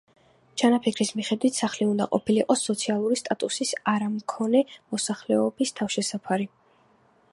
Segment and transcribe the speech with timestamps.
[0.59, 4.63] ჩანაფიქრის მიხედვით სახლი უნდა ყოფილიყო სოციალური სტატუსის არმქონე
[4.95, 6.51] მოსახლეობის თავშესაფარი.